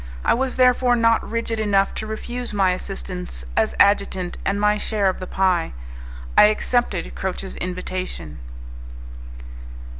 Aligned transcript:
I 0.25 0.33
was 0.33 0.55
therefore 0.55 0.95
not 0.95 1.21
rigid 1.21 1.59
enough 1.59 1.93
to 1.93 2.07
refuse 2.07 2.55
my 2.55 2.71
assistance 2.71 3.45
as 3.55 3.75
adjutant 3.79 4.35
and 4.43 4.59
my 4.59 4.79
share 4.79 5.07
of 5.09 5.19
the 5.19 5.27
pie; 5.27 5.73
I 6.35 6.45
accepted 6.45 7.13
Croce's 7.13 7.55
invitation. 7.57 8.39